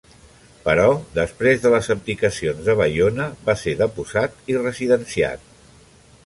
Però 0.61 0.85
després 1.17 1.59
de 1.65 1.71
les 1.73 1.89
abdicacions 1.95 2.63
de 2.71 2.75
Baiona 2.79 3.27
va 3.51 3.57
ser 3.65 3.75
deposat 3.83 4.41
i 4.55 4.57
residenciat. 4.65 5.47